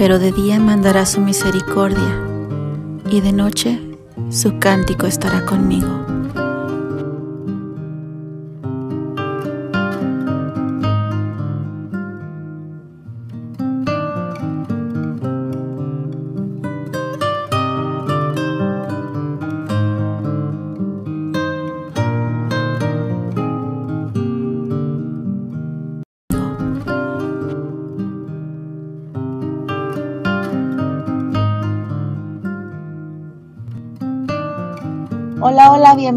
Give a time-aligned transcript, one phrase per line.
[0.00, 2.18] pero de día mandará su misericordia,
[3.10, 3.78] y de noche
[4.30, 6.19] su cántico estará conmigo.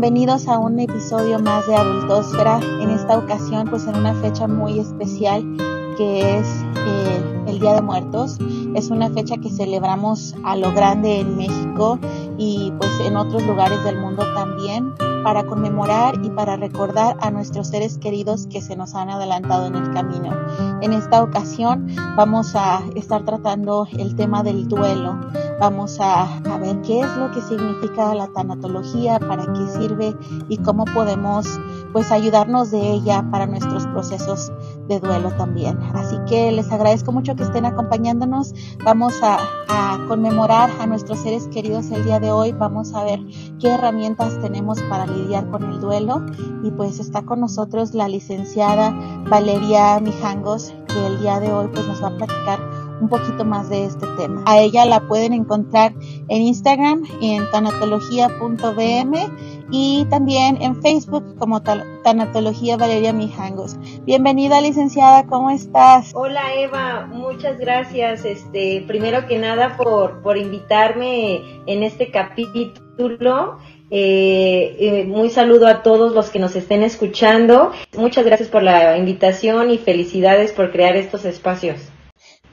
[0.04, 2.60] Bienvenidos a un episodio más de Adultosfera.
[2.82, 5.42] En esta ocasión, pues en una fecha muy especial
[5.96, 6.46] que es
[6.76, 8.38] eh, el Día de Muertos.
[8.76, 12.00] Es una fecha que celebramos a lo grande en México
[12.38, 14.94] y pues en otros lugares del mundo también
[15.24, 19.76] para conmemorar y para recordar a nuestros seres queridos que se nos han adelantado en
[19.76, 20.32] el camino.
[20.82, 25.18] En esta ocasión vamos a estar tratando el tema del duelo
[25.64, 30.14] Vamos a, ver qué es lo que significa la tanatología, para qué sirve
[30.50, 31.48] y cómo podemos
[31.94, 34.52] pues ayudarnos de ella para nuestros procesos
[34.90, 35.80] de duelo también.
[35.94, 38.54] Así que les agradezco mucho que estén acompañándonos.
[38.84, 39.38] Vamos a,
[39.70, 42.52] a, conmemorar a nuestros seres queridos el día de hoy.
[42.52, 43.22] Vamos a ver
[43.62, 46.26] qué herramientas tenemos para lidiar con el duelo.
[46.62, 48.92] Y pues está con nosotros la licenciada
[49.30, 52.60] Valeria Mijangos, que el día de hoy pues nos va a platicar
[53.02, 54.44] un poquito más de este tema.
[54.46, 55.94] A ella la pueden encontrar
[56.28, 59.14] en Instagram en tanatología.bm
[59.72, 63.78] y también en Facebook como Tanatología Valeria Mijangos.
[64.04, 66.12] Bienvenida licenciada, ¿cómo estás?
[66.14, 68.26] Hola Eva, muchas gracias.
[68.26, 73.58] Este, primero que nada por, por invitarme en este capítulo.
[73.96, 77.72] Eh, eh, muy saludo a todos los que nos estén escuchando.
[77.96, 81.93] Muchas gracias por la invitación y felicidades por crear estos espacios.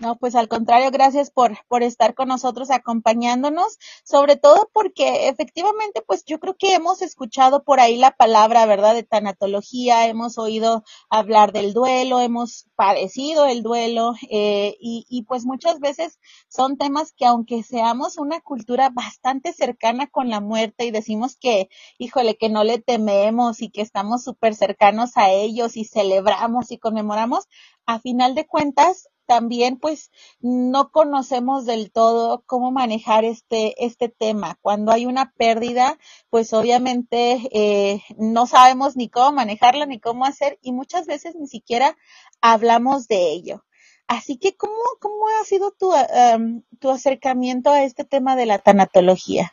[0.01, 6.01] No, pues al contrario, gracias por, por estar con nosotros acompañándonos, sobre todo porque efectivamente,
[6.01, 10.85] pues yo creo que hemos escuchado por ahí la palabra, ¿verdad?, de tanatología, hemos oído
[11.11, 17.13] hablar del duelo, hemos padecido el duelo, eh, y, y pues muchas veces son temas
[17.13, 22.49] que aunque seamos una cultura bastante cercana con la muerte y decimos que, híjole, que
[22.49, 27.49] no le tememos y que estamos súper cercanos a ellos y celebramos y conmemoramos,
[27.85, 30.11] a final de cuentas, también pues
[30.41, 34.59] no conocemos del todo cómo manejar este, este tema.
[34.61, 35.99] Cuando hay una pérdida,
[36.31, 41.47] pues obviamente eh, no sabemos ni cómo manejarla ni cómo hacer y muchas veces ni
[41.47, 41.97] siquiera
[42.41, 43.65] hablamos de ello.
[44.09, 45.93] Así que, ¿cómo, cómo ha sido tu,
[46.81, 49.53] tu acercamiento a este tema de la tanatología?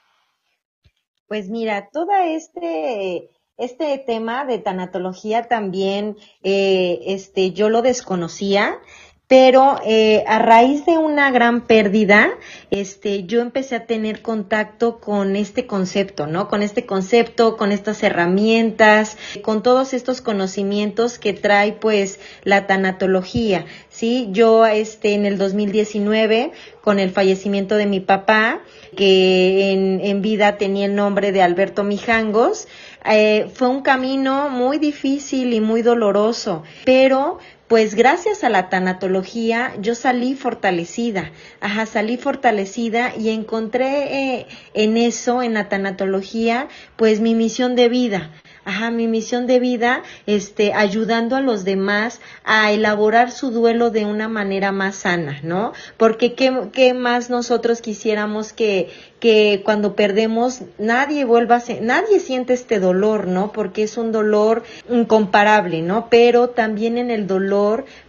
[1.27, 8.79] Pues mira, todo este, este tema de tanatología también, eh, este, yo lo desconocía
[9.27, 12.29] pero eh, a raíz de una gran pérdida,
[12.71, 16.47] este, yo empecé a tener contacto con este concepto, ¿no?
[16.47, 23.65] Con este concepto, con estas herramientas, con todos estos conocimientos que trae, pues, la tanatología,
[23.89, 24.29] ¿sí?
[24.31, 28.61] Yo, este, en el 2019, con el fallecimiento de mi papá,
[28.95, 32.69] que en, en vida tenía el nombre de Alberto Mijangos,
[33.09, 39.73] eh, fue un camino muy difícil y muy doloroso, pero pues gracias a la tanatología
[39.81, 47.19] yo salí fortalecida, ajá, salí fortalecida y encontré eh, en eso, en la tanatología, pues
[47.19, 48.31] mi misión de vida,
[48.63, 54.05] ajá, mi misión de vida, este, ayudando a los demás a elaborar su duelo de
[54.05, 55.73] una manera más sana, ¿no?
[55.97, 58.89] Porque qué, qué más nosotros quisiéramos que,
[59.19, 63.51] que cuando perdemos nadie vuelva a ser, nadie siente este dolor, ¿no?
[63.51, 66.07] Porque es un dolor incomparable, ¿no?
[66.09, 67.56] Pero también en el dolor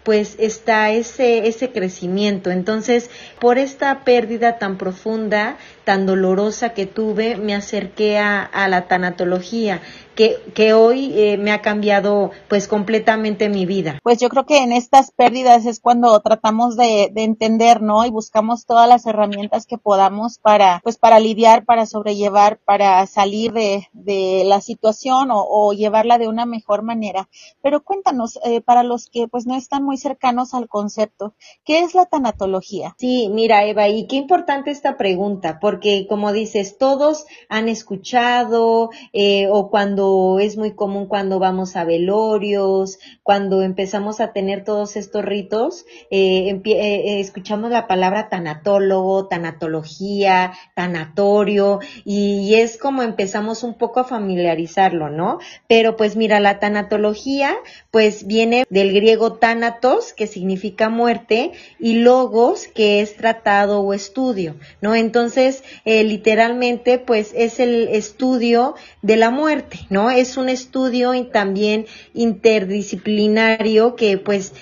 [0.02, 2.50] pues está ese ese crecimiento.
[2.50, 3.10] Entonces,
[3.40, 9.80] por esta pérdida tan profunda, tan dolorosa que tuve, me acerqué a, a la tanatología
[10.18, 13.98] que, que hoy eh, me ha cambiado pues completamente mi vida.
[14.02, 18.04] Pues yo creo que en estas pérdidas es cuando tratamos de, de entender, ¿no?
[18.04, 23.52] Y buscamos todas las herramientas que podamos para pues para lidiar, para sobrellevar, para salir
[23.52, 27.28] de, de la situación o, o, llevarla de una mejor manera.
[27.62, 31.32] Pero cuéntanos, eh, para los que pues no están muy cercanos al concepto,
[31.64, 32.94] ¿qué es la tanatología?
[32.98, 38.90] Sí, mira Eva, y qué importante esta pregunta, porque porque como dices, todos han escuchado
[39.12, 40.07] eh, o cuando
[40.40, 46.60] es muy común cuando vamos a velorios, cuando empezamos a tener todos estos ritos, eh,
[46.64, 55.10] eh, escuchamos la palabra tanatólogo, tanatología, tanatorio y es como empezamos un poco a familiarizarlo,
[55.10, 55.38] ¿no?
[55.66, 57.56] Pero pues mira, la tanatología
[57.90, 64.56] pues viene del griego tanatos, que significa muerte, y logos, que es tratado o estudio,
[64.80, 64.94] ¿no?
[64.94, 69.97] Entonces, eh, literalmente, pues es el estudio de la muerte, ¿no?
[70.10, 74.52] Es un estudio también interdisciplinario que pues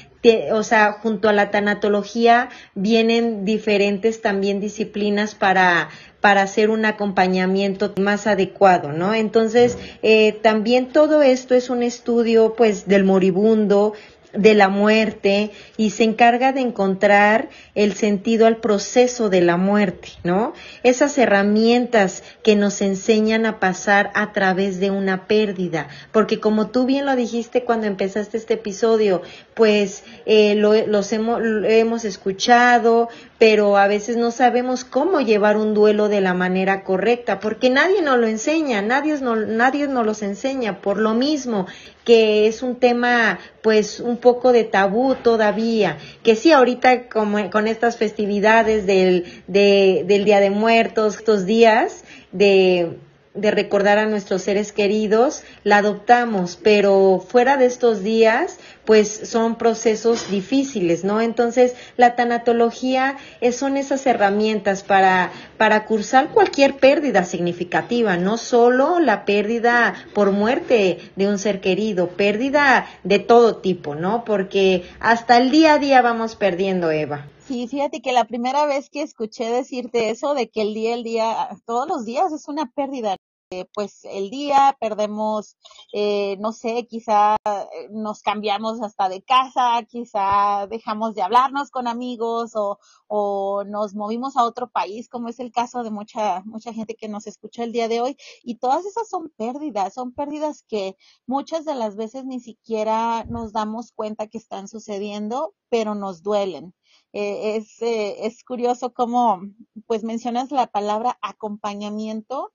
[0.53, 5.88] o sea, junto a la tanatología vienen diferentes también disciplinas para
[6.27, 9.15] para hacer un acompañamiento más adecuado, ¿no?
[9.15, 13.93] Entonces, eh, también todo esto es un estudio, pues, del moribundo,
[14.37, 20.09] de la muerte y se encarga de encontrar el sentido al proceso de la muerte,
[20.25, 20.53] ¿no?
[20.83, 26.87] Esas herramientas que nos enseñan a pasar a través de una pérdida, porque como tú
[26.87, 29.23] bien lo dijiste cuando empezaste este episodio,
[29.55, 33.09] pues eh, lo, los hemos, hemos escuchado,
[33.39, 38.03] pero a veces no sabemos cómo llevar un duelo de la manera correcta, porque nadie
[38.03, 41.67] nos lo enseña, nadie, no, nadie nos los enseña, por lo mismo
[42.06, 47.67] que es un tema pues un poco de tabú todavía, que sí ahorita como, con
[47.67, 52.97] estas festividades del, de, del Día de Muertos, estos días de
[53.37, 59.56] de recordar a nuestros seres queridos, la adoptamos, pero fuera de estos días, pues son
[59.56, 61.21] procesos difíciles, ¿no?
[61.21, 63.17] Entonces, la tanatología
[63.53, 70.99] son esas herramientas para, para cursar cualquier pérdida significativa, no solo la pérdida por muerte
[71.17, 74.25] de un ser querido, pérdida de todo tipo, ¿no?
[74.25, 77.27] Porque hasta el día a día vamos perdiendo, Eva.
[77.46, 81.04] Sí, fíjate que la primera vez que escuché decirte eso de que el día, el
[81.04, 83.16] día, todos los días es una pérdida,
[83.50, 85.56] eh, pues el día, perdemos,
[85.93, 91.87] eh, no sé, quizá eh, nos cambiamos hasta de casa, quizá dejamos de hablarnos con
[91.87, 96.72] amigos o, o nos movimos a otro país, como es el caso de mucha, mucha
[96.72, 98.16] gente que nos escucha el día de hoy.
[98.43, 100.96] Y todas esas son pérdidas, son pérdidas que
[101.26, 106.75] muchas de las veces ni siquiera nos damos cuenta que están sucediendo, pero nos duelen.
[107.17, 109.41] Es, es curioso cómo,
[109.87, 112.53] pues mencionas la palabra acompañamiento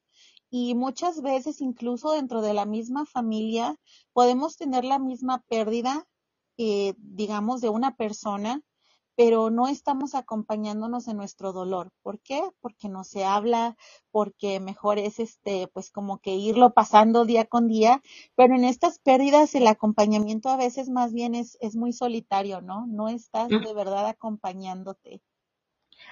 [0.52, 3.78] y muchas veces incluso dentro de la misma familia
[4.14, 6.06] podemos tener la misma pérdida,
[6.58, 8.62] eh, digamos, de una persona,
[9.16, 11.92] pero no estamos acompañándonos en nuestro dolor.
[12.04, 12.42] ¿Por qué?
[12.62, 13.78] Porque no se habla,
[14.12, 18.02] porque mejor es este, pues como que irlo pasando día con día,
[18.36, 22.88] pero en estas pérdidas el acompañamiento a veces más bien es, es muy solitario, ¿no?
[22.88, 25.22] No estás de verdad acompañándote.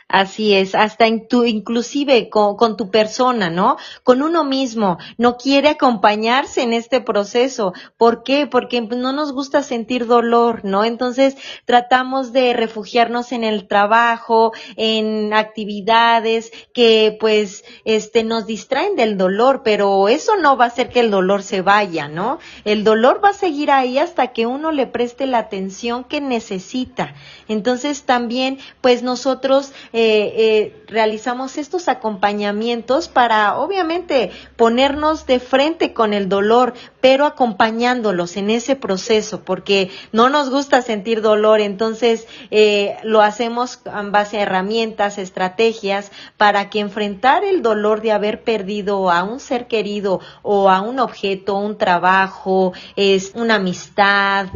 [0.09, 3.77] Así es, hasta en tu, inclusive con, con, tu persona, ¿no?
[4.03, 7.73] Con uno mismo, no quiere acompañarse en este proceso.
[7.95, 8.47] ¿Por qué?
[8.47, 10.83] Porque no nos gusta sentir dolor, ¿no?
[10.83, 19.15] Entonces tratamos de refugiarnos en el trabajo, en actividades que pues este nos distraen del
[19.15, 22.39] dolor, pero eso no va a hacer que el dolor se vaya, ¿no?
[22.65, 27.13] El dolor va a seguir ahí hasta que uno le preste la atención que necesita.
[27.47, 36.13] Entonces también pues nosotros eh, eh, realizamos estos acompañamientos para, obviamente, ponernos de frente con
[36.13, 42.97] el dolor, pero acompañándolos en ese proceso, porque no nos gusta sentir dolor, entonces eh,
[43.03, 49.11] lo hacemos en base a herramientas, estrategias, para que enfrentar el dolor de haber perdido
[49.11, 54.47] a un ser querido o a un objeto, un trabajo, es una amistad,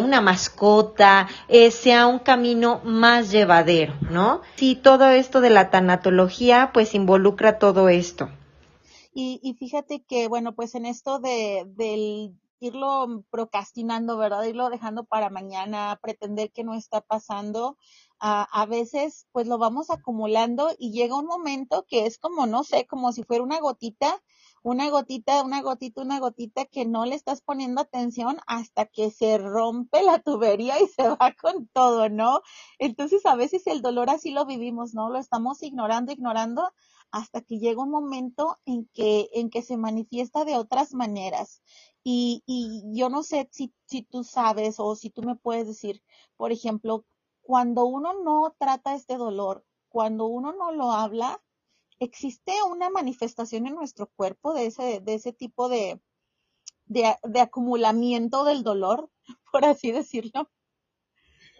[0.00, 1.28] una mascota,
[1.70, 4.42] sea un camino más llevadero, ¿no?
[4.62, 8.28] Y todo esto de la tanatología pues involucra todo esto.
[9.12, 14.44] Y, y fíjate que, bueno, pues en esto de, del irlo procrastinando, ¿verdad?
[14.44, 17.76] Irlo dejando para mañana, pretender que no está pasando,
[18.20, 22.86] a, veces pues lo vamos acumulando y llega un momento que es como, no sé,
[22.86, 24.20] como si fuera una gotita
[24.62, 29.38] una gotita, una gotita, una gotita que no le estás poniendo atención hasta que se
[29.38, 32.40] rompe la tubería y se va con todo, ¿no?
[32.78, 35.10] Entonces a veces el dolor así lo vivimos, ¿no?
[35.10, 36.70] Lo estamos ignorando, ignorando
[37.10, 41.62] hasta que llega un momento en que, en que se manifiesta de otras maneras.
[42.04, 46.02] Y, y yo no sé si, si tú sabes o si tú me puedes decir,
[46.36, 47.04] por ejemplo,
[47.42, 51.42] cuando uno no trata este dolor, cuando uno no lo habla,
[52.00, 56.00] ¿existe una manifestación en nuestro cuerpo de ese, de ese tipo de,
[56.86, 59.10] de, acumulamiento del dolor,
[59.52, 60.50] por así decirlo?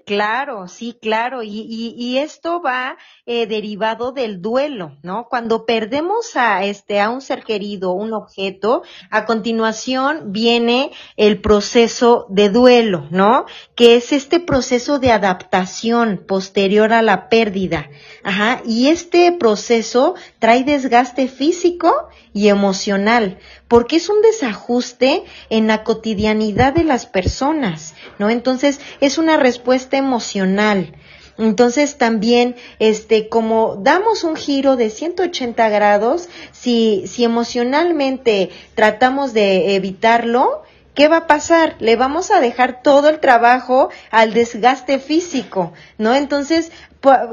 [0.08, 1.42] Claro, sí, claro.
[1.42, 2.96] Y, y, y esto va
[3.26, 5.26] eh, derivado del duelo, ¿no?
[5.28, 12.24] Cuando perdemos a este, a un ser querido, un objeto, a continuación viene el proceso
[12.30, 13.44] de duelo, ¿no?
[13.74, 17.90] Que es este proceso de adaptación posterior a la pérdida.
[18.24, 18.62] Ajá.
[18.64, 23.38] Y este proceso trae desgaste físico y emocional,
[23.68, 28.30] porque es un desajuste en la cotidianidad de las personas, ¿no?
[28.30, 30.94] Entonces, es una respuesta emocional.
[31.38, 39.76] Entonces también, este, como damos un giro de 180 grados, si, si emocionalmente tratamos de
[39.76, 40.62] evitarlo,
[40.94, 41.76] ¿qué va a pasar?
[41.78, 46.12] Le vamos a dejar todo el trabajo al desgaste físico, ¿no?
[46.16, 46.72] Entonces,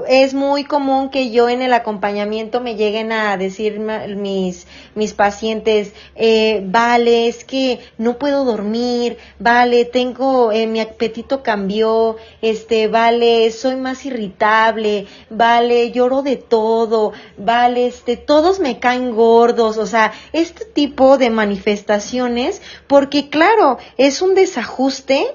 [0.07, 5.93] es muy común que yo en el acompañamiento me lleguen a decir mis, mis pacientes,
[6.15, 13.51] eh, vale, es que no puedo dormir, vale, tengo, eh, mi apetito cambió, este, vale,
[13.51, 20.13] soy más irritable, vale, lloro de todo, vale, este, todos me caen gordos, o sea,
[20.31, 25.25] este tipo de manifestaciones, porque claro, es un desajuste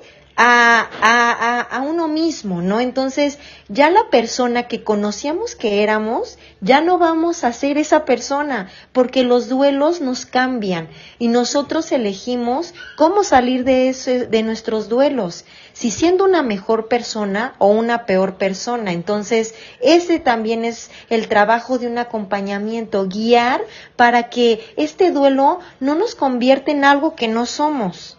[0.43, 2.81] a, a, a, uno mismo, ¿no?
[2.81, 8.71] Entonces, ya la persona que conocíamos que éramos, ya no vamos a ser esa persona,
[8.93, 15.45] porque los duelos nos cambian y nosotros elegimos cómo salir de, ese, de nuestros duelos,
[15.75, 18.93] si siendo una mejor persona o una peor persona.
[18.93, 23.61] Entonces, ese también es el trabajo de un acompañamiento, guiar
[23.95, 28.17] para que este duelo no nos convierta en algo que no somos.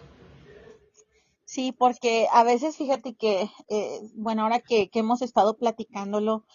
[1.52, 6.46] Sí, porque a veces fíjate que, eh, bueno, ahora que, que, hemos estado platicándolo,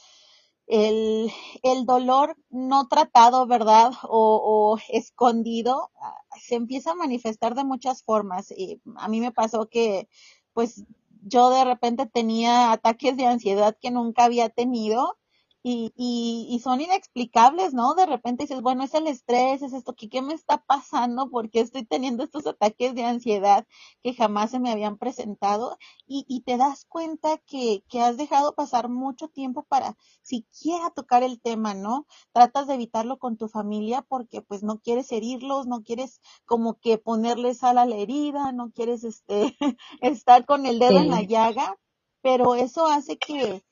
[0.67, 3.91] el, el dolor no tratado, ¿verdad?
[4.09, 8.51] O, o, escondido, ah, se empieza a manifestar de muchas formas.
[8.51, 10.09] Y a mí me pasó que,
[10.53, 10.83] pues,
[11.21, 15.19] yo de repente tenía ataques de ansiedad que nunca había tenido
[15.69, 17.93] y, y, y, son inexplicables, ¿no?
[17.93, 21.29] De repente dices, bueno, es el estrés, es esto, ¿qué, ¿qué me está pasando?
[21.29, 23.67] ¿Por qué estoy teniendo estos ataques de ansiedad
[24.01, 25.77] que jamás se me habían presentado?
[26.05, 31.21] Y, y te das cuenta que, que has dejado pasar mucho tiempo para siquiera tocar
[31.23, 32.07] el tema, ¿no?
[32.31, 36.97] Tratas de evitarlo con tu familia porque pues no quieres herirlos, no quieres como que
[36.97, 39.57] ponerles sal a la herida, no quieres este
[40.01, 41.05] estar con el dedo sí.
[41.07, 41.77] en la llaga,
[42.21, 43.63] pero eso hace que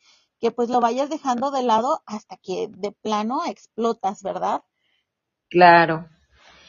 [0.46, 4.62] que pues lo vayas dejando de lado hasta que de plano explotas, ¿verdad?
[5.50, 6.08] Claro.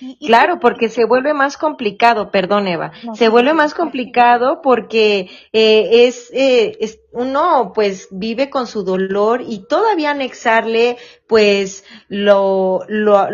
[0.00, 4.62] Y, y claro, porque se vuelve más complicado, perdón Eva, no, se vuelve más complicado
[4.62, 11.82] porque eh, es, eh, es, uno pues vive con su dolor y todavía anexarle pues
[12.08, 13.26] lo, lo,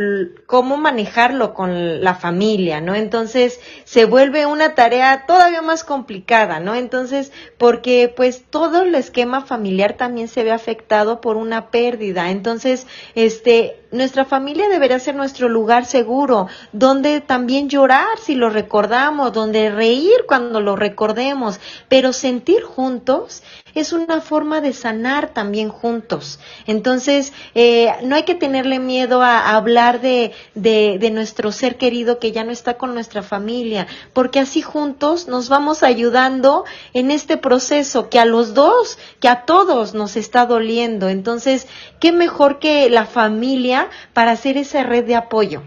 [0.46, 2.94] cómo manejarlo con la familia, ¿no?
[2.94, 6.76] Entonces se vuelve una tarea todavía más complicada, ¿no?
[6.76, 12.30] Entonces, porque pues todo el esquema familiar también se ve afectado por una pérdida.
[12.30, 12.86] Entonces,
[13.16, 19.70] este, nuestra familia debería ser nuestro lugar seguro, donde también llorar si lo recordamos, donde
[19.70, 23.42] reír cuando lo recordemos, pero sentir juntos
[23.75, 26.38] es una forma de sanar también juntos.
[26.67, 32.19] Entonces, eh, no hay que tenerle miedo a, hablar de, de, de, nuestro ser querido
[32.19, 37.37] que ya no está con nuestra familia, porque así juntos nos vamos ayudando en este
[37.37, 41.09] proceso que a los dos, que a todos nos está doliendo.
[41.09, 41.67] Entonces,
[42.00, 45.62] qué mejor que la familia para hacer esa red de apoyo.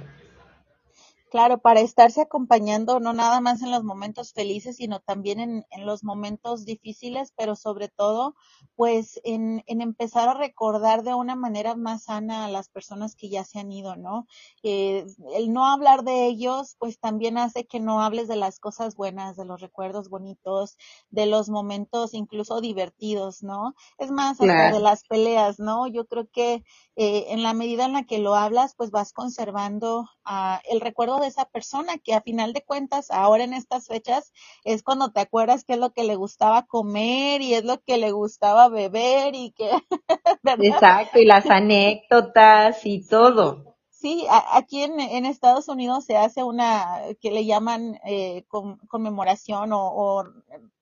[1.36, 5.86] Claro, para estarse acompañando no nada más en los momentos felices, sino también en, en
[5.86, 8.36] los momentos difíciles, pero sobre todo,
[8.77, 13.27] pues en, en, empezar a recordar de una manera más sana a las personas que
[13.27, 14.27] ya se han ido, ¿no?
[14.63, 18.96] Eh, el no hablar de ellos, pues también hace que no hables de las cosas
[18.96, 20.77] buenas, de los recuerdos bonitos,
[21.10, 23.75] de los momentos incluso divertidos, ¿no?
[23.98, 25.86] Es más, hasta de las peleas, ¿no?
[25.88, 26.63] Yo creo que
[26.96, 31.20] eh, en la medida en la que lo hablas, pues vas conservando uh, el recuerdo
[31.20, 35.22] de esa persona que a final de cuentas, ahora en estas fechas, es cuando te
[35.22, 39.36] acuerdas qué es lo que le gustaba comer y es lo que le gustaba beber
[39.36, 39.70] y que...
[40.60, 43.75] Exacto, y las anécdotas y todo.
[43.89, 46.86] Sí, aquí en, en, Estados Unidos se hace una
[47.20, 50.24] que le llaman eh, con, conmemoración o, o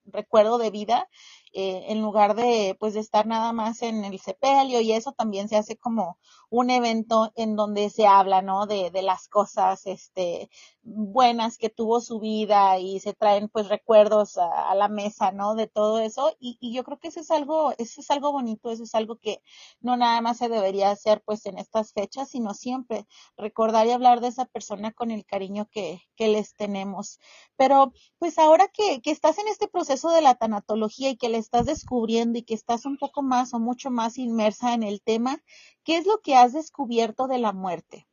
[0.05, 1.07] recuerdo de vida
[1.53, 5.49] eh, en lugar de pues de estar nada más en el sepelio y eso también
[5.49, 6.17] se hace como
[6.49, 8.67] un evento en donde se habla, ¿no?
[8.67, 10.49] De, de las cosas, este,
[10.83, 15.55] buenas que tuvo su vida y se traen pues recuerdos a, la mesa, ¿no?
[15.55, 18.69] De todo eso y, y, yo creo que eso es algo, eso es algo bonito,
[18.71, 19.41] eso es algo que
[19.81, 23.07] no nada más se debería hacer pues en estas fechas, sino siempre
[23.37, 27.19] recordar y hablar de esa persona con el cariño que, que les tenemos.
[27.55, 31.42] Pero pues ahora que, que estás en este proceso de la tanatología y que les
[31.43, 35.37] estás descubriendo y que estás un poco más o mucho más inmersa en el tema,
[35.83, 38.07] ¿qué es lo que has descubierto de la muerte?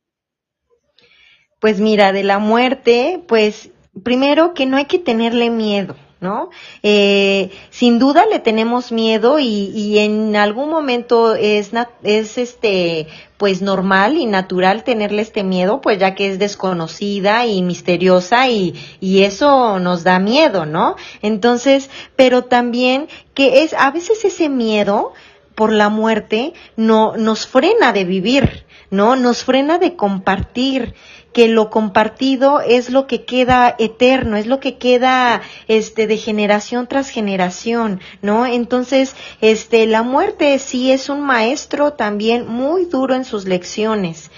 [1.59, 3.71] Pues mira, de la muerte, pues
[4.03, 6.51] primero que no hay que tenerle miedo, ¿no?
[6.83, 11.71] Eh, sin duda le tenemos miedo y, y en algún momento es,
[12.03, 17.63] es este, pues normal y natural tenerle este miedo, pues ya que es desconocida y
[17.63, 20.95] misteriosa y, y eso nos da miedo, ¿no?
[21.23, 25.13] Entonces, pero también que es, a veces ese miedo
[25.55, 29.15] por la muerte no, nos frena de vivir, ¿no?
[29.15, 30.93] Nos frena de compartir
[31.33, 36.87] que lo compartido es lo que queda eterno, es lo que queda este de generación
[36.87, 38.45] tras generación, ¿no?
[38.45, 44.31] Entonces, este la muerte sí es un maestro también muy duro en sus lecciones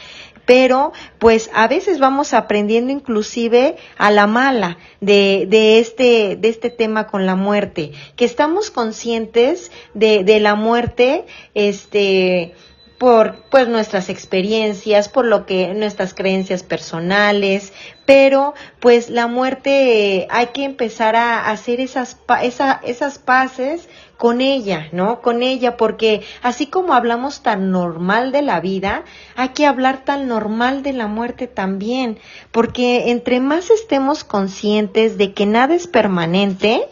[0.45, 6.69] pero pues a veces vamos aprendiendo inclusive a la mala de, de este de este
[6.69, 12.55] tema con la muerte que estamos conscientes de, de la muerte este
[13.03, 17.73] por pues nuestras experiencias, por lo que nuestras creencias personales,
[18.05, 24.87] pero pues la muerte hay que empezar a hacer esas esa, esas paces con ella,
[24.93, 25.21] ¿no?
[25.21, 29.03] Con ella porque así como hablamos tan normal de la vida,
[29.35, 32.19] hay que hablar tan normal de la muerte también,
[32.53, 36.87] porque entre más estemos conscientes de que nada es permanente,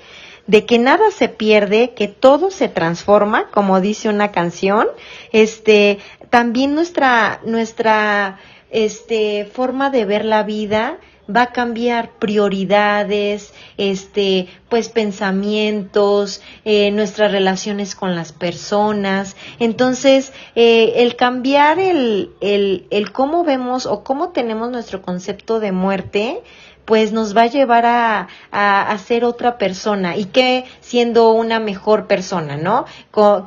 [0.51, 4.85] de que nada se pierde, que todo se transforma, como dice una canción,
[5.31, 8.37] este, también nuestra, nuestra,
[8.69, 10.97] este, forma de ver la vida
[11.33, 19.37] va a cambiar prioridades, este, pues pensamientos, eh, nuestras relaciones con las personas.
[19.57, 25.71] Entonces, eh, el cambiar el, el, el cómo vemos o cómo tenemos nuestro concepto de
[25.71, 26.41] muerte,
[26.85, 32.07] pues nos va a llevar a, a, ser otra persona y que siendo una mejor
[32.07, 32.85] persona, ¿no?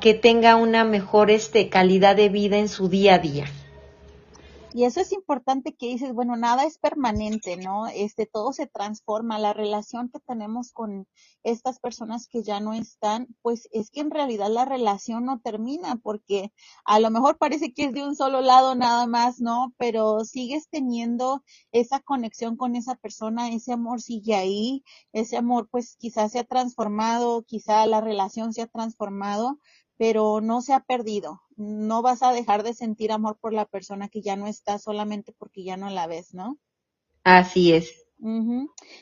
[0.01, 3.47] que tenga una mejor este, calidad de vida en su día a día.
[4.77, 7.87] Y eso es importante que dices, bueno, nada es permanente, ¿no?
[7.87, 9.39] Este, todo se transforma.
[9.39, 11.07] La relación que tenemos con
[11.45, 15.95] estas personas que ya no están, pues es que en realidad la relación no termina
[16.03, 16.53] porque
[16.85, 19.73] a lo mejor parece que es de un solo lado nada más, ¿no?
[19.79, 25.95] Pero sigues teniendo esa conexión con esa persona, ese amor sigue ahí, ese amor pues
[26.01, 29.61] quizás se ha transformado, quizá la relación se ha transformado,
[29.97, 31.43] pero no se ha perdido.
[31.57, 35.33] No vas a dejar de sentir amor por la persona que ya no está solamente
[35.33, 36.59] porque ya no la ves, ¿no?
[37.23, 38.04] Así es.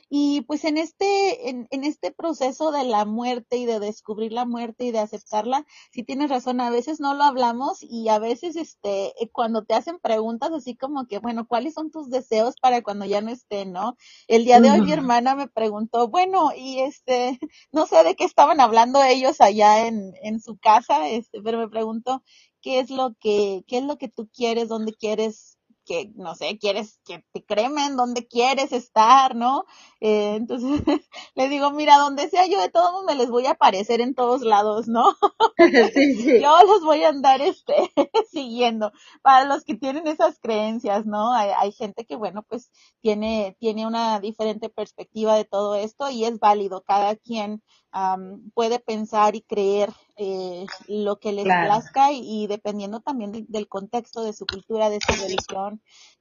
[0.09, 4.47] Y pues en este, en, en, este proceso de la muerte y de descubrir la
[4.47, 8.57] muerte y de aceptarla, si tienes razón, a veces no lo hablamos y a veces
[8.57, 12.83] este, eh, cuando te hacen preguntas así como que, bueno, ¿cuáles son tus deseos para
[12.83, 13.97] cuando ya no esté, no?
[14.27, 17.39] El día de hoy mi hermana me preguntó, bueno, y este,
[17.73, 21.69] no sé de qué estaban hablando ellos allá en, en su casa, este, pero me
[21.69, 22.23] preguntó,
[22.61, 25.52] ¿qué es lo que, qué es lo que tú quieres, dónde quieres
[25.85, 29.65] que, no sé, quieres que te cremen, donde quieres estar, ¿no?
[30.01, 30.83] Eh, entonces
[31.35, 34.43] le digo, mira, donde sea yo de todos me les voy a aparecer en todos
[34.43, 35.05] lados, ¿no?
[35.95, 36.41] sí, sí.
[36.41, 37.75] Yo los voy a andar este,
[38.31, 38.93] siguiendo.
[39.23, 41.33] Para los que tienen esas creencias, ¿no?
[41.33, 46.25] Hay, hay gente que, bueno, pues tiene, tiene una diferente perspectiva de todo esto y
[46.25, 46.83] es válido.
[46.83, 47.63] Cada quien
[48.55, 54.33] puede pensar y creer eh, lo que les plazca y, dependiendo también del contexto de
[54.33, 55.72] su cultura, de su religión,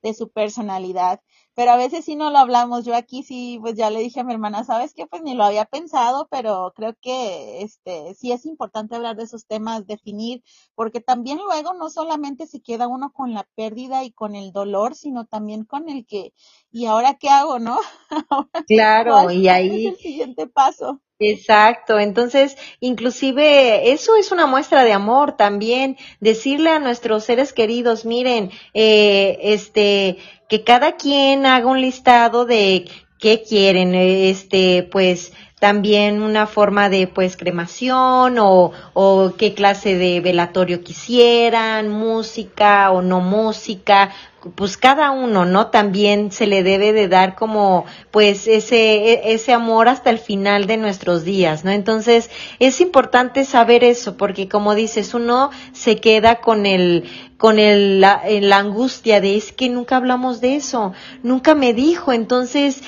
[0.01, 1.21] de su personalidad.
[1.53, 2.85] Pero a veces sí no lo hablamos.
[2.85, 5.05] Yo aquí sí, pues ya le dije a mi hermana, ¿sabes qué?
[5.07, 9.45] Pues ni lo había pensado, pero creo que este sí es importante hablar de esos
[9.45, 10.43] temas, definir,
[10.75, 14.95] porque también luego no solamente se queda uno con la pérdida y con el dolor,
[14.95, 16.33] sino también con el que,
[16.71, 17.79] ¿y ahora qué hago, no?
[18.67, 19.87] claro, y ahí.
[19.87, 21.01] Es el siguiente paso.
[21.23, 28.05] Exacto, entonces inclusive eso es una muestra de amor también, decirle a nuestros seres queridos,
[28.05, 30.17] miren, eh, este,
[30.51, 32.83] que cada quien haga un listado de
[33.19, 40.19] qué quieren, este, pues también una forma de pues cremación o, o qué clase de
[40.19, 44.11] velatorio quisieran, música o no música,
[44.55, 45.67] pues cada uno, ¿no?
[45.67, 50.65] También se le debe de dar como pues ese, e, ese amor hasta el final
[50.65, 51.71] de nuestros días, ¿no?
[51.71, 58.01] Entonces es importante saber eso porque como dices, uno se queda con el, con el,
[58.01, 62.81] la, la angustia de es que nunca hablamos de eso, nunca me dijo, entonces,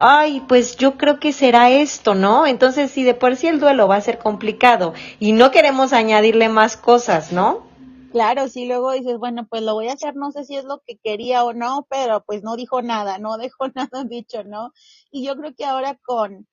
[0.00, 2.46] ay, pues yo creo que será esto, ¿no?
[2.46, 6.48] Entonces si de por sí el duelo va a ser complicado y no queremos añadirle
[6.48, 7.65] más cosas, ¿no?
[8.16, 10.80] Claro, sí, luego dices, bueno, pues lo voy a hacer, no sé si es lo
[10.86, 14.72] que quería o no, pero pues no dijo nada, no dejó nada dicho, ¿no?
[15.10, 16.48] Y yo creo que ahora con,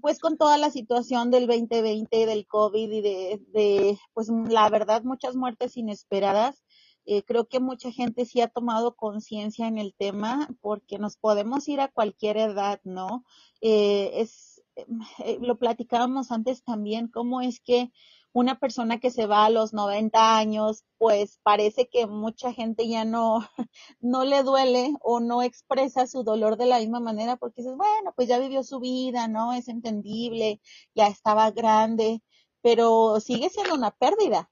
[0.00, 5.02] pues con toda la situación del 2020, del COVID y de, de pues la verdad,
[5.04, 6.64] muchas muertes inesperadas.
[7.04, 11.68] Eh, creo que mucha gente sí ha tomado conciencia en el tema porque nos podemos
[11.68, 13.24] ir a cualquier edad, ¿no?
[13.60, 17.92] Eh, es, eh, lo platicábamos antes también, cómo es que
[18.32, 23.04] una persona que se va a los 90 años, pues parece que mucha gente ya
[23.04, 23.40] no,
[24.00, 28.12] no le duele o no expresa su dolor de la misma manera porque dices, bueno,
[28.14, 29.52] pues ya vivió su vida, ¿no?
[29.52, 30.60] Es entendible,
[30.94, 32.22] ya estaba grande,
[32.62, 34.50] pero sigue siendo una pérdida.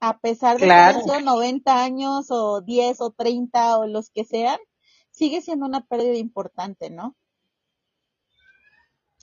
[0.00, 4.58] A pesar de que son 90 años o 10 o 30 o los que sean,
[5.10, 7.16] sigue siendo una pérdida importante, ¿no?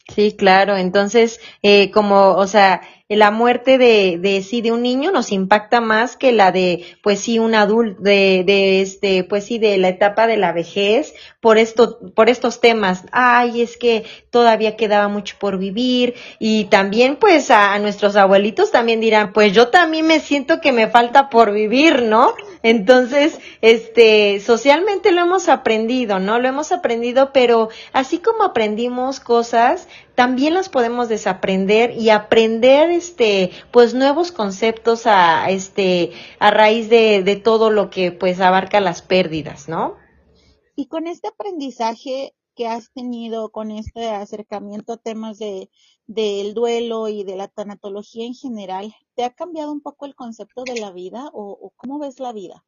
[0.07, 0.75] Sí, claro.
[0.75, 2.81] Entonces, eh, como, o sea,
[3.15, 7.19] la muerte de, de sí de un niño nos impacta más que la de pues
[7.19, 11.57] sí un adulto de, de este pues sí de la etapa de la vejez por
[11.57, 13.03] esto por estos temas.
[13.11, 18.71] Ay es que todavía quedaba mucho por vivir y también pues a, a nuestros abuelitos
[18.71, 24.39] también dirán pues yo también me siento que me falta por vivir no entonces este
[24.39, 30.69] socialmente lo hemos aprendido no lo hemos aprendido pero así como aprendimos cosas también las
[30.69, 37.69] podemos desaprender y aprender este pues nuevos conceptos a este a raíz de, de todo
[37.69, 39.95] lo que pues abarca las pérdidas, ¿no?
[40.75, 45.69] Y con este aprendizaje que has tenido, con este acercamiento a temas de
[46.07, 50.63] del duelo y de la tanatología en general, ¿te ha cambiado un poco el concepto
[50.65, 52.65] de la vida o, o cómo ves la vida?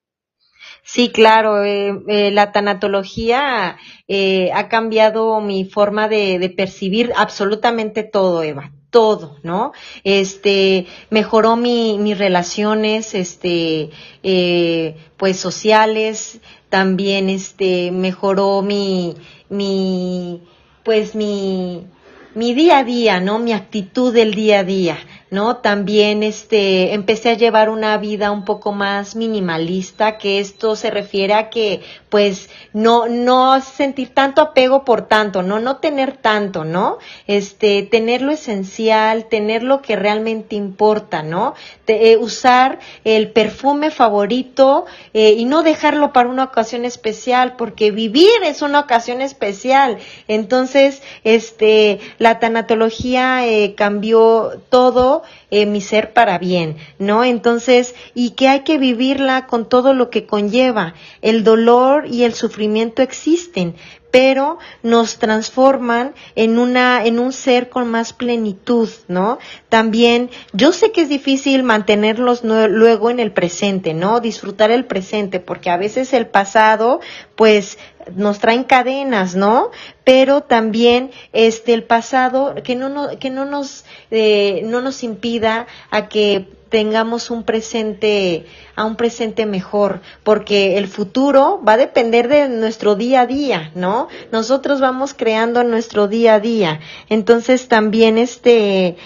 [0.84, 8.44] Sí, claro, eh, eh, la tanatología eh, ha cambiado mi forma de, percibir absolutamente todo,
[8.44, 9.72] Eva, todo, ¿no?
[10.04, 13.92] Este, mejoró mi, mis relaciones, este,
[14.24, 19.16] eh, pues sociales, también, este, mejoró mi,
[19.50, 20.42] mi,
[20.84, 21.88] pues mi,
[22.36, 23.40] mi día a día, ¿no?
[23.40, 24.98] Mi actitud del día a día.
[25.34, 25.58] ¿No?
[25.58, 31.34] También este, empecé a llevar una vida un poco más minimalista, que esto se refiere
[31.34, 35.60] a que, pues, no, no sentir tanto apego por tanto, ¿no?
[35.60, 37.00] No tener tanto, ¿no?
[37.26, 41.56] Este, tener lo esencial, tener lo que realmente importa, ¿no?
[41.88, 48.30] Eh, usar el perfume favorito eh, y no dejarlo para una ocasión especial, porque vivir
[48.44, 49.98] es una ocasión especial.
[50.28, 57.24] Entonces, este, la tanatología eh, cambió todo eh, mi ser para bien, ¿no?
[57.24, 60.94] Entonces, y que hay que vivirla con todo lo que conlleva.
[61.22, 63.76] El dolor y el sufrimiento existen,
[64.14, 69.40] pero nos transforman en una, en un ser con más plenitud, ¿no?
[69.70, 74.20] También, yo sé que es difícil mantenerlos luego en el presente, ¿no?
[74.20, 77.02] Disfrutar el presente, porque a veces el pasado,
[77.36, 77.80] pues,
[78.16, 79.72] nos traen cadenas, ¿no?
[80.04, 85.66] Pero también este el pasado que no, no que no nos eh, no nos impida
[85.90, 92.28] a que tengamos un presente, a un presente mejor, porque el futuro va a depender
[92.28, 94.08] de nuestro día a día, ¿no?
[94.32, 96.80] Nosotros vamos creando nuestro día a día.
[97.10, 98.98] Entonces también este,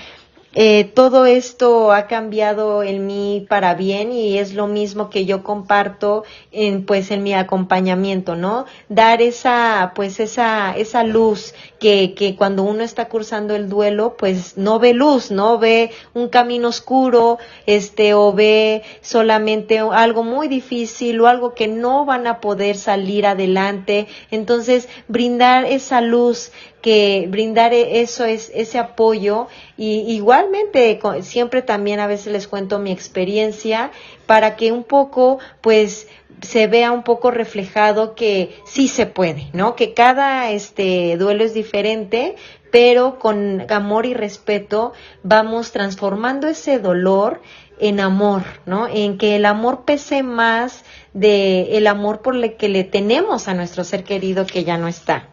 [0.59, 5.43] eh, todo esto ha cambiado en mí para bien y es lo mismo que yo
[5.43, 8.65] comparto en pues en mi acompañamiento, ¿no?
[8.89, 14.57] Dar esa pues esa esa luz que que cuando uno está cursando el duelo pues
[14.57, 21.21] no ve luz, no ve un camino oscuro, este o ve solamente algo muy difícil
[21.21, 26.51] o algo que no van a poder salir adelante, entonces brindar esa luz
[26.87, 32.79] que brindar e, eso es ese apoyo y igualmente siempre también a veces les cuento
[32.79, 33.91] mi experiencia
[34.25, 36.07] para que un poco pues
[36.41, 39.75] se vea un poco reflejado que sí se puede, ¿no?
[39.75, 42.37] Que cada este duelo es diferente,
[42.71, 47.41] pero con amor y respeto vamos transformando ese dolor
[47.81, 48.87] en amor, ¿no?
[48.87, 53.53] En que el amor pese más de el amor por el que le tenemos a
[53.53, 55.27] nuestro ser querido que ya no está.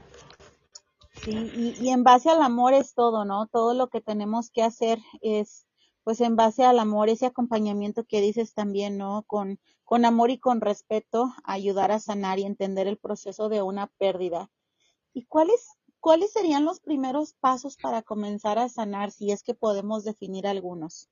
[1.24, 3.46] Sí, y, en base al amor es todo, ¿no?
[3.46, 5.66] Todo lo que tenemos que hacer es,
[6.02, 9.24] pues en base al amor, ese acompañamiento que dices también, ¿no?
[9.26, 13.86] Con, con amor y con respeto, ayudar a sanar y entender el proceso de una
[13.98, 14.50] pérdida.
[15.14, 15.66] ¿Y cuáles,
[15.98, 21.08] cuáles serían los primeros pasos para comenzar a sanar, si es que podemos definir algunos?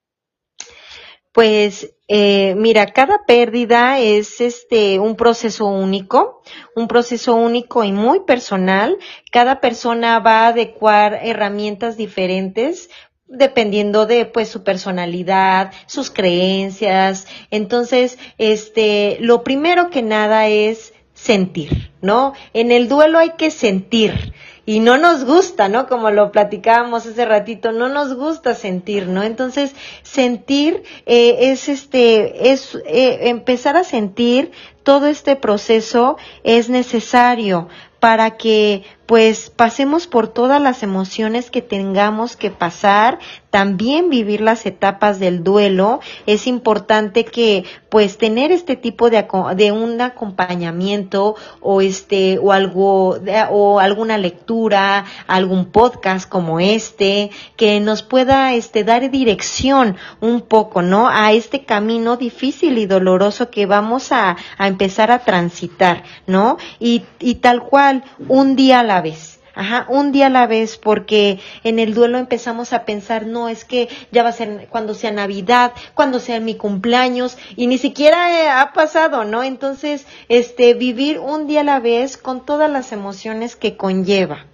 [1.32, 6.42] Pues eh, mira, cada pérdida es este un proceso único,
[6.76, 8.98] un proceso único y muy personal.
[9.30, 12.90] Cada persona va a adecuar herramientas diferentes
[13.26, 17.26] dependiendo de pues su personalidad, sus creencias.
[17.50, 22.34] Entonces, este, lo primero que nada es sentir, ¿no?
[22.52, 25.88] En el duelo hay que sentir y no nos gusta, ¿no?
[25.88, 29.22] Como lo platicábamos hace ratito, no nos gusta sentir, ¿no?
[29.22, 37.68] Entonces, sentir eh, es este, es eh, empezar a sentir todo este proceso es necesario
[38.00, 43.18] para que pues pasemos por todas las emociones que tengamos que pasar,
[43.50, 46.00] también vivir las etapas del duelo.
[46.24, 53.18] Es importante que pues tener este tipo de, de un acompañamiento o este o algo
[53.50, 60.80] o alguna lectura, algún podcast como este que nos pueda este dar dirección un poco,
[60.80, 61.10] ¿no?
[61.10, 66.56] A este camino difícil y doloroso que vamos a, a empezar a transitar, ¿no?
[66.80, 69.40] Y, y tal cual un día a la vez.
[69.54, 73.66] Ajá, un día a la vez, porque en el duelo empezamos a pensar, no, es
[73.66, 78.32] que ya va a ser cuando sea Navidad, cuando sea mi cumpleaños, y ni siquiera
[78.32, 79.42] eh, ha pasado, ¿no?
[79.42, 84.46] Entonces, este, vivir un día a la vez con todas las emociones que conlleva.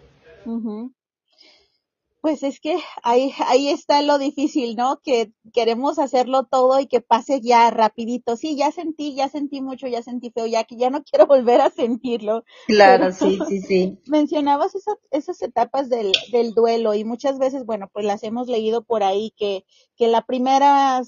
[2.21, 5.01] Pues es que ahí, ahí está lo difícil, ¿no?
[5.03, 8.37] Que queremos hacerlo todo y que pase ya rapidito.
[8.37, 11.61] Sí, ya sentí, ya sentí mucho, ya sentí feo, ya que ya no quiero volver
[11.61, 12.45] a sentirlo.
[12.67, 13.99] Claro, sí, sí, sí.
[14.07, 18.83] Mencionabas esas, esas etapas del, del duelo y muchas veces, bueno, pues las hemos leído
[18.83, 19.65] por ahí que,
[19.97, 21.03] que la primera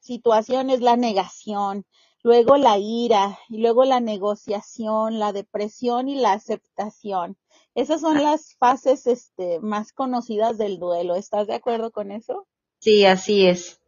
[0.00, 1.86] situación es la negación,
[2.22, 7.36] luego la ira y luego la negociación, la depresión y la aceptación.
[7.74, 11.16] Esas son las fases este, más conocidas del duelo.
[11.16, 12.46] ¿Estás de acuerdo con eso?
[12.78, 13.80] Sí, así es.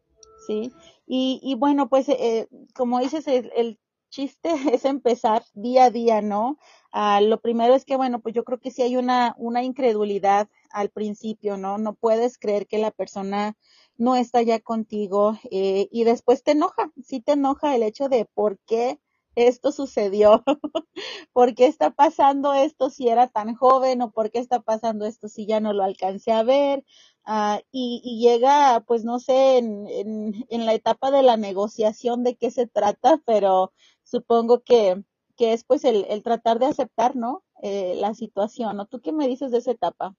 [0.45, 0.71] Sí.
[1.05, 6.57] Y, y bueno, pues eh, como dices, el, chiste es empezar día a día, ¿no?
[6.91, 10.49] Ah, lo primero es que, bueno, pues yo creo que sí hay una, una incredulidad
[10.71, 11.77] al principio, ¿no?
[11.77, 13.55] No puedes creer que la persona
[13.97, 18.25] no está ya contigo eh, y después te enoja, sí te enoja el hecho de
[18.25, 18.99] por qué
[19.37, 20.43] esto sucedió,
[21.33, 25.27] por qué está pasando esto si era tan joven o por qué está pasando esto
[25.29, 26.83] si ya no lo alcancé a ver.
[27.27, 32.23] Uh, y, y, llega, pues no sé, en, en, en, la etapa de la negociación
[32.23, 33.73] de qué se trata, pero
[34.03, 35.03] supongo que,
[35.35, 37.43] que es pues el, el tratar de aceptar, ¿no?
[37.61, 38.87] Eh, la situación, ¿no?
[38.87, 40.15] ¿Tú qué me dices de esa etapa?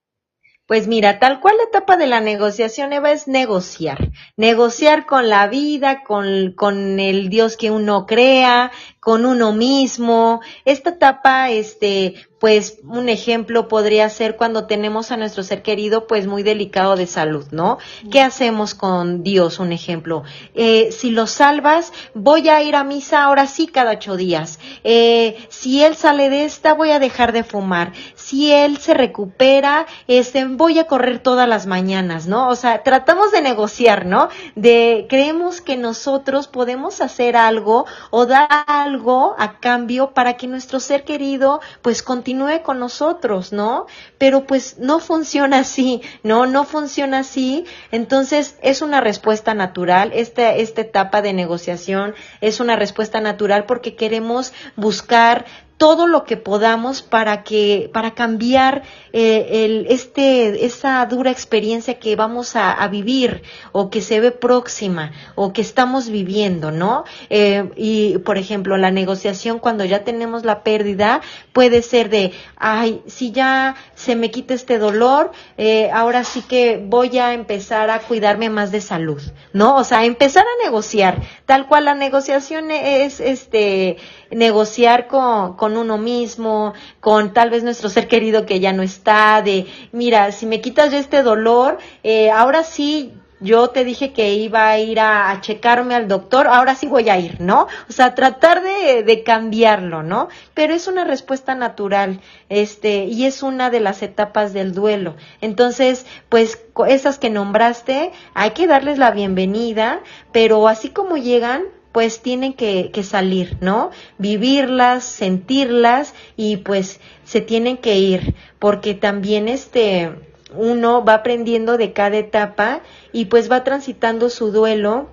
[0.69, 4.11] Pues mira, tal cual la etapa de la negociación, Eva, es negociar.
[4.37, 10.41] Negociar con la vida, con, con el Dios que uno crea, con uno mismo.
[10.65, 16.25] Esta etapa, este, pues un ejemplo podría ser cuando tenemos a nuestro ser querido pues
[16.25, 17.77] muy delicado de salud, ¿no?
[18.11, 19.59] ¿Qué hacemos con Dios?
[19.59, 20.23] Un ejemplo.
[20.55, 24.59] Eh, si lo salvas, voy a ir a misa ahora sí cada ocho días.
[24.83, 27.91] Eh, si él sale de esta, voy a dejar de fumar.
[28.15, 32.47] Si él se recupera, este, voy a correr todas las mañanas, ¿no?
[32.47, 34.29] O sea, tratamos de negociar, ¿no?
[34.55, 40.79] De, creemos que nosotros podemos hacer algo o dar algo a cambio para que nuestro
[40.79, 43.87] ser querido pues continúe continúe con nosotros, ¿no?
[44.19, 46.45] Pero pues no funciona así, ¿no?
[46.45, 47.65] No funciona así.
[47.91, 50.11] Entonces es una respuesta natural.
[50.13, 55.45] Esta, esta etapa de negociación es una respuesta natural porque queremos buscar
[55.79, 62.17] todo lo que podamos para que para cambiar eh, el, este esa dura experiencia que
[62.17, 67.71] vamos a, a, vivir o que se ve próxima o que estamos viviendo no eh,
[67.77, 71.21] y por ejemplo la negociación cuando ya tenemos la pérdida
[71.53, 76.83] puede ser de ay si ya se me quita este dolor eh, ahora sí que
[76.85, 79.21] voy a empezar a cuidarme más de salud
[79.53, 83.95] no o sea empezar a negociar tal cual la negociación es este
[84.31, 89.41] negociar con, con uno mismo, con tal vez nuestro ser querido que ya no está,
[89.41, 94.33] de, mira, si me quitas ya este dolor, eh, ahora sí yo te dije que
[94.33, 97.67] iba a ir a, checarme al doctor, ahora sí voy a ir, ¿no?
[97.89, 100.27] O sea, tratar de, de, cambiarlo, ¿no?
[100.53, 105.15] Pero es una respuesta natural, este, y es una de las etapas del duelo.
[105.41, 112.21] Entonces, pues, esas que nombraste, hay que darles la bienvenida, pero así como llegan, pues
[112.21, 113.91] tienen que, que salir, ¿no?
[114.17, 120.11] Vivirlas, sentirlas y pues se tienen que ir, porque también este
[120.55, 125.09] uno va aprendiendo de cada etapa y pues va transitando su duelo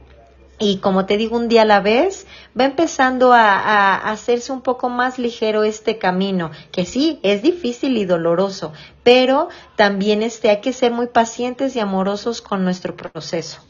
[0.58, 2.26] y como te digo un día a la vez,
[2.58, 7.96] va empezando a, a, hacerse un poco más ligero este camino, que sí, es difícil
[7.98, 13.60] y doloroso, pero también este, hay que ser muy pacientes y amorosos con nuestro proceso.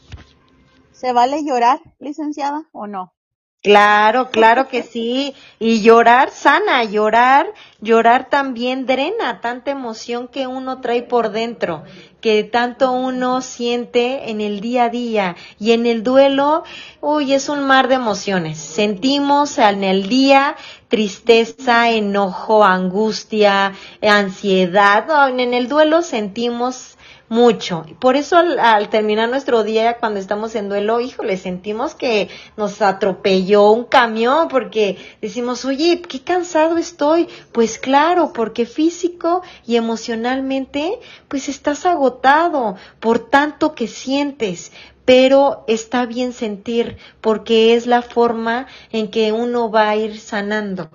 [0.99, 3.13] ¿Se vale llorar, licenciada, o no?
[3.61, 5.35] Claro, claro que sí.
[5.59, 11.83] Y llorar sana, llorar, llorar también drena tanta emoción que uno trae por dentro,
[12.19, 15.35] que tanto uno siente en el día a día.
[15.59, 16.63] Y en el duelo,
[16.99, 18.57] uy, es un mar de emociones.
[18.57, 20.55] Sentimos en el día
[20.87, 25.29] tristeza, enojo, angustia, ansiedad.
[25.29, 26.96] en el duelo sentimos
[27.29, 27.85] mucho.
[27.99, 33.71] Por eso al, terminar nuestro día, cuando estamos en duelo, híjole, sentimos que nos atropelló
[33.71, 37.27] un camión porque decimos, oye, qué cansado estoy.
[37.51, 44.71] Pues claro, porque físico y emocionalmente, pues estás agotado por tanto que sientes.
[45.05, 50.89] Pero está bien sentir porque es la forma en que uno va a ir sanando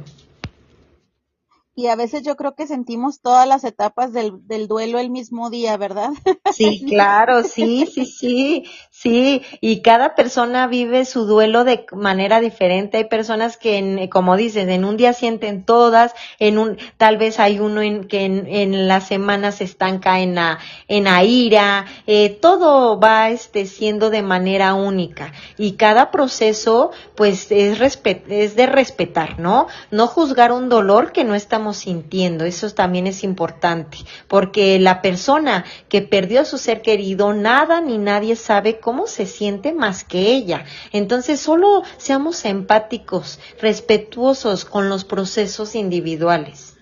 [1.82, 5.50] y a veces yo creo que sentimos todas las etapas del, del duelo el mismo
[5.50, 6.10] día, ¿verdad?
[6.52, 9.42] Sí, claro, sí, sí, sí, sí.
[9.60, 12.98] Y cada persona vive su duelo de manera diferente.
[12.98, 17.40] Hay personas que, en, como dices, en un día sienten todas, en un, tal vez
[17.40, 21.86] hay uno en, que en, en la semana se estanca en la, en la ira.
[22.06, 25.32] Eh, todo va este, siendo de manera única.
[25.58, 29.66] Y cada proceso, pues, es, respet, es de respetar, ¿no?
[29.90, 31.34] No juzgar un dolor que no
[31.72, 32.44] está sintiendo.
[32.44, 37.98] Eso también es importante, porque la persona que perdió a su ser querido, nada ni
[37.98, 40.64] nadie sabe cómo se siente más que ella.
[40.92, 46.76] Entonces, solo seamos empáticos, respetuosos con los procesos individuales.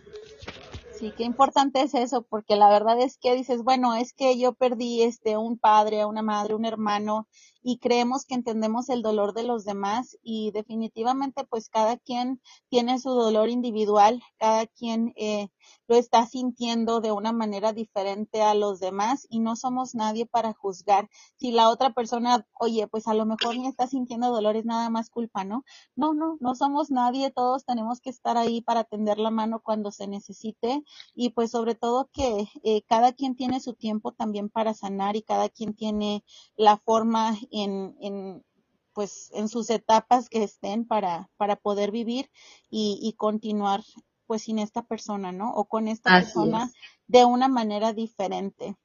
[0.98, 4.52] Sí, qué importante es eso, porque la verdad es que dices, bueno, es que yo
[4.52, 7.26] perdí este un padre, una madre, un hermano,
[7.62, 12.98] y creemos que entendemos el dolor de los demás y definitivamente pues cada quien tiene
[12.98, 15.48] su dolor individual, cada quien eh,
[15.86, 20.52] lo está sintiendo de una manera diferente a los demás y no somos nadie para
[20.52, 21.08] juzgar.
[21.36, 24.88] Si la otra persona, oye, pues a lo mejor ni está sintiendo dolor, es nada
[24.90, 25.64] más culpa, ¿no?
[25.96, 29.90] No, no, no somos nadie, todos tenemos que estar ahí para tender la mano cuando
[29.90, 30.82] se necesite
[31.14, 35.22] y pues sobre todo que eh, cada quien tiene su tiempo también para sanar y
[35.22, 36.24] cada quien tiene
[36.56, 38.44] la forma en, en
[38.92, 42.30] pues en sus etapas que estén para, para poder vivir
[42.70, 43.82] y, y continuar
[44.26, 45.52] pues sin esta persona, ¿no?
[45.52, 46.70] O con esta persona
[47.06, 48.76] de una manera diferente.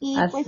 [0.00, 0.46] Y pues,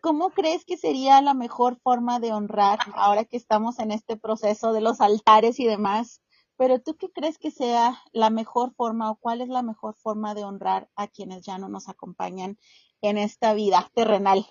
[0.00, 4.72] ¿cómo crees que sería la mejor forma de honrar ahora que estamos en este proceso
[4.72, 6.20] de los altares y demás?
[6.56, 10.34] Pero tú qué crees que sea la mejor forma o cuál es la mejor forma
[10.34, 12.58] de honrar a quienes ya no nos acompañan
[13.00, 14.46] en esta vida terrenal?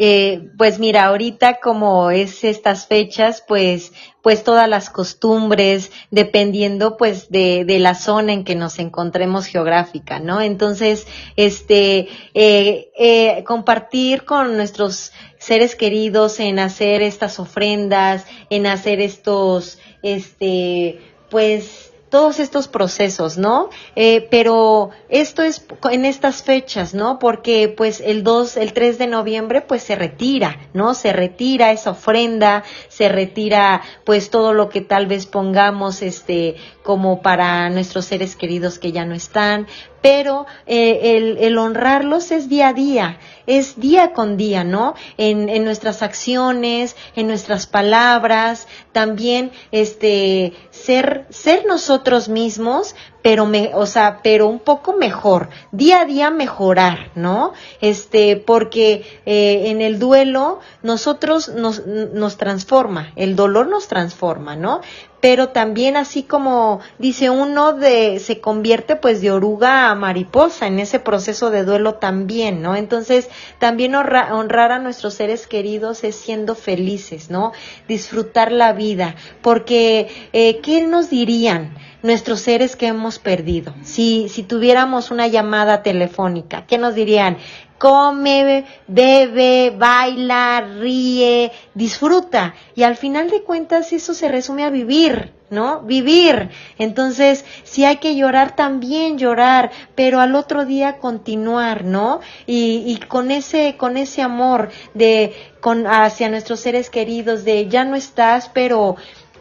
[0.00, 3.92] Eh, pues mira, ahorita como es estas fechas, pues,
[4.22, 10.20] pues todas las costumbres, dependiendo pues de, de la zona en que nos encontremos geográfica,
[10.20, 10.40] ¿no?
[10.40, 19.00] Entonces, este, eh, eh, compartir con nuestros seres queridos en hacer estas ofrendas, en hacer
[19.00, 23.70] estos, este, pues, todos estos procesos, ¿no?
[23.96, 27.18] Eh, pero esto es en estas fechas, ¿no?
[27.18, 30.94] Porque pues el 2, el 3 de noviembre pues se retira, ¿no?
[30.94, 36.56] Se retira esa ofrenda, se retira pues todo lo que tal vez pongamos este
[36.88, 39.66] como para nuestros seres queridos que ya no están,
[40.00, 44.94] pero eh, el, honrarlos es día a día, es día con día, ¿no?
[45.18, 52.94] En, en nuestras acciones, en nuestras palabras, también este ser, ser nosotros mismos,
[53.28, 57.52] pero me, o sea, pero un poco mejor, día a día mejorar, ¿no?
[57.82, 64.80] Este, porque eh, en el duelo nosotros nos, nos transforma, el dolor nos transforma, ¿no?
[65.20, 70.78] pero también así como dice uno de se convierte pues de oruga a mariposa en
[70.78, 72.76] ese proceso de duelo también, ¿no?
[72.76, 77.52] Entonces, también honrar a nuestros seres queridos es siendo felices, ¿no?
[77.88, 81.76] Disfrutar la vida, porque eh, ¿qué nos dirían?
[82.02, 83.74] Nuestros seres que hemos perdido.
[83.82, 87.38] Si, si tuviéramos una llamada telefónica, ¿qué nos dirían?
[87.78, 92.54] come, bebe, baila, ríe, disfruta.
[92.74, 95.80] Y al final de cuentas eso se resume a vivir, ¿no?
[95.82, 96.50] Vivir.
[96.76, 102.20] Entonces, si hay que llorar, también llorar, pero al otro día continuar, ¿no?
[102.46, 107.84] Y, y con ese, con ese amor de, con, hacia nuestros seres queridos, de ya
[107.84, 108.96] no estás, pero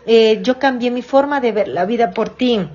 [0.08, 2.68] eh, yo cambié mi forma de ver la vida por ti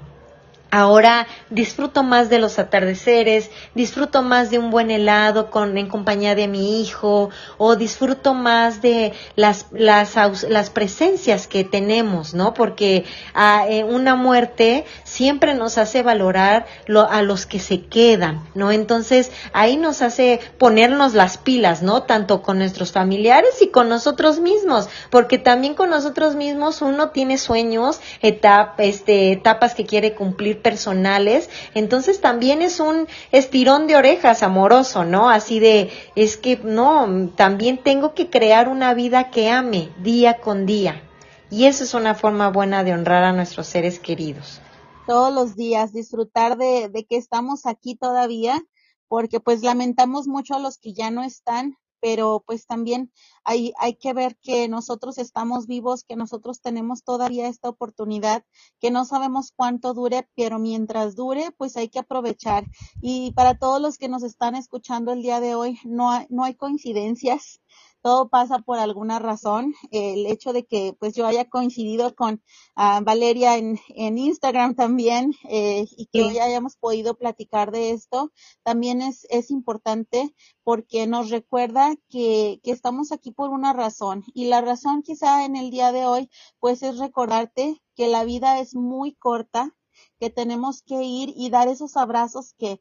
[0.75, 6.35] Ahora disfruto más de los atardeceres, disfruto más de un buen helado con, en compañía
[6.35, 12.55] de mi hijo, o disfruto más de las, las, las presencias que tenemos, ¿no?
[12.55, 13.05] Porque
[13.35, 18.73] a, eh, una muerte siempre nos hace valorar lo, a los que se quedan, ¿no?
[18.73, 22.05] Entonces ahí nos hace ponernos las pilas, ¿no?
[22.05, 27.37] Tanto con nuestros familiares y con nosotros mismos, porque también con nosotros mismos uno tiene
[27.37, 34.43] sueños, etap, este, etapas que quiere cumplir personales, entonces también es un estirón de orejas
[34.43, 35.29] amoroso, ¿no?
[35.29, 40.65] Así de, es que no, también tengo que crear una vida que ame día con
[40.67, 41.03] día.
[41.51, 44.63] Y eso es una forma buena de honrar a nuestros seres queridos.
[45.07, 48.63] Todos los días, disfrutar de, que estamos aquí todavía,
[49.07, 53.13] porque pues lamentamos mucho a los que ya no están, pero pues también
[53.45, 58.45] hay, hay que ver que nosotros estamos vivos, que nosotros tenemos todavía esta oportunidad,
[58.81, 62.65] que no sabemos cuánto dure, pero mientras dure, pues hay que aprovechar.
[63.01, 66.43] Y para todos los que nos están escuchando el día de hoy, no hay, no
[66.43, 67.61] hay coincidencias
[68.03, 69.75] todo pasa por alguna razón.
[69.91, 72.43] El hecho de que pues yo haya coincidido con
[72.77, 76.25] uh, Valeria en, en, Instagram también eh, y que sí.
[76.25, 78.33] hoy hayamos podido platicar de esto
[78.63, 80.35] también es, es importante
[80.65, 85.57] porque nos recuerda que, que estamos aquí por una razón y la razón quizá en
[85.57, 86.31] el día de hoy
[86.61, 89.75] pues es recordarte que la vida es muy corta,
[90.19, 92.81] que tenemos que ir y dar esos abrazos que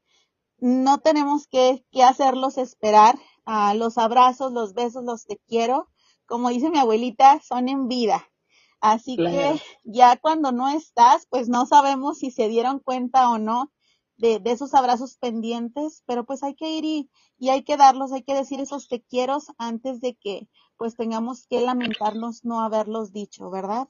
[0.62, 5.90] no tenemos que, que hacerlos esperar, uh, los abrazos, los besos, los te quiero,
[6.26, 8.30] como dice mi abuelita, son en vida.
[8.80, 9.36] Así claro.
[9.36, 13.72] que ya cuando no estás, pues no sabemos si se dieron cuenta o no
[14.18, 18.12] de, de, esos abrazos pendientes, pero pues hay que ir y, y hay que darlos,
[18.12, 20.48] hay que decir esos te quiero antes de que
[20.78, 23.88] pues tengamos que lamentarnos no haberlos dicho, ¿verdad?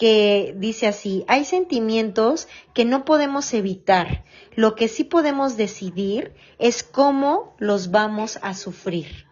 [0.00, 4.24] que dice así, hay sentimientos que no podemos evitar,
[4.56, 9.26] lo que sí podemos decidir es cómo los vamos a sufrir.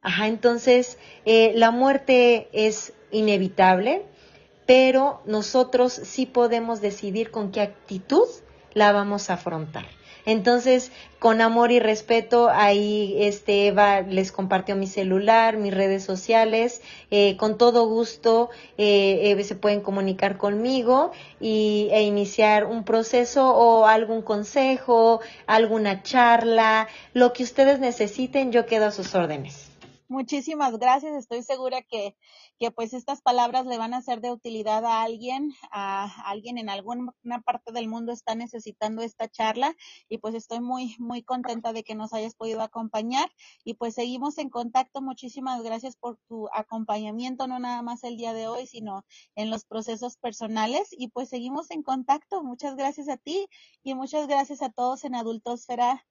[0.00, 0.96] Ajá, entonces
[1.26, 4.06] eh, la muerte es inevitable,
[4.64, 8.26] pero nosotros sí podemos decidir con qué actitud
[8.72, 9.84] la vamos a afrontar.
[10.26, 16.82] Entonces, con amor y respeto, ahí este Eva les compartió mi celular, mis redes sociales,
[17.10, 23.86] eh, con todo gusto eh, se pueden comunicar conmigo y, e iniciar un proceso o
[23.86, 29.65] algún consejo, alguna charla, lo que ustedes necesiten, yo quedo a sus órdenes.
[30.08, 31.14] Muchísimas gracias.
[31.14, 32.16] Estoy segura que,
[32.60, 36.68] que pues estas palabras le van a ser de utilidad a alguien, a alguien en
[36.68, 37.12] alguna
[37.44, 39.74] parte del mundo está necesitando esta charla
[40.08, 43.28] y pues estoy muy, muy contenta de que nos hayas podido acompañar
[43.64, 45.02] y pues seguimos en contacto.
[45.02, 49.04] Muchísimas gracias por tu acompañamiento, no nada más el día de hoy, sino
[49.34, 52.44] en los procesos personales y pues seguimos en contacto.
[52.44, 53.48] Muchas gracias a ti
[53.82, 56.06] y muchas gracias a todos en Adultosfera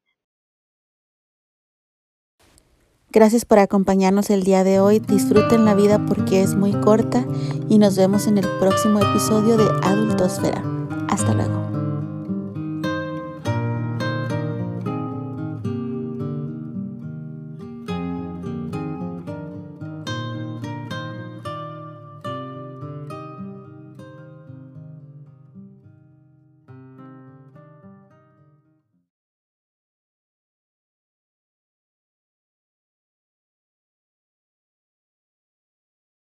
[3.16, 5.00] Gracias por acompañarnos el día de hoy.
[5.00, 7.26] Disfruten la vida porque es muy corta
[7.70, 10.62] y nos vemos en el próximo episodio de Adultosfera.
[11.08, 11.65] Hasta luego.